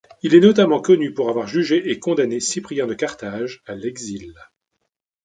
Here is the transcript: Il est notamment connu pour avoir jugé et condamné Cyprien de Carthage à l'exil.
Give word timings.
Il 0.23 0.33
est 0.33 0.39
notamment 0.39 0.81
connu 0.81 1.13
pour 1.13 1.29
avoir 1.29 1.45
jugé 1.45 1.91
et 1.91 1.99
condamné 1.99 2.39
Cyprien 2.39 2.87
de 2.87 2.95
Carthage 2.95 3.61
à 3.67 3.75
l'exil. 3.75 4.33